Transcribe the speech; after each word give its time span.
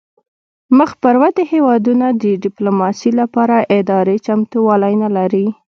مخ 0.77 0.91
پر 1.03 1.15
ودې 1.21 1.43
هیوادونه 1.53 2.07
د 2.23 2.25
ډیپلوماسي 2.43 3.11
لپاره 3.19 3.55
اداري 3.79 4.17
چمتووالی 4.25 4.93
نلري 5.03 5.45